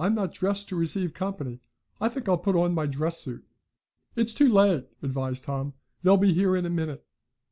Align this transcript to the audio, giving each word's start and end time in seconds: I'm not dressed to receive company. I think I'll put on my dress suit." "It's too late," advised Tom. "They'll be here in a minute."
I'm 0.00 0.16
not 0.16 0.32
dressed 0.34 0.68
to 0.70 0.74
receive 0.76 1.14
company. 1.14 1.60
I 2.00 2.08
think 2.08 2.28
I'll 2.28 2.36
put 2.38 2.56
on 2.56 2.74
my 2.74 2.86
dress 2.86 3.20
suit." 3.20 3.46
"It's 4.16 4.34
too 4.34 4.48
late," 4.52 4.88
advised 5.00 5.44
Tom. 5.44 5.74
"They'll 6.02 6.16
be 6.16 6.32
here 6.34 6.56
in 6.56 6.66
a 6.66 6.70
minute." 6.70 7.06